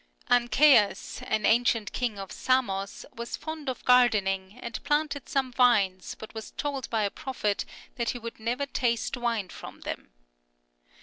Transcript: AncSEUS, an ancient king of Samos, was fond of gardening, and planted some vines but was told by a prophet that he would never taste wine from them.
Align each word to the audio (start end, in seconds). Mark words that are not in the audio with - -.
AncSEUS, 0.31 1.21
an 1.27 1.45
ancient 1.45 1.93
king 1.93 2.17
of 2.17 2.31
Samos, 2.31 3.05
was 3.13 3.37
fond 3.37 3.69
of 3.69 3.85
gardening, 3.85 4.57
and 4.59 4.83
planted 4.83 5.29
some 5.29 5.51
vines 5.53 6.15
but 6.17 6.33
was 6.33 6.49
told 6.49 6.89
by 6.89 7.03
a 7.03 7.11
prophet 7.11 7.65
that 7.97 8.09
he 8.09 8.17
would 8.17 8.39
never 8.39 8.65
taste 8.65 9.15
wine 9.15 9.49
from 9.49 9.81
them. 9.81 10.09